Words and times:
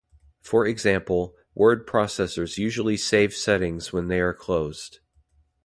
For 0.41 0.65
example, 0.65 1.35
word 1.53 1.85
processors 1.85 2.57
usually 2.57 2.97
save 2.97 3.35
settings 3.35 3.93
when 3.93 4.07
they 4.07 4.19
are 4.19 4.33
closed. 4.33 4.97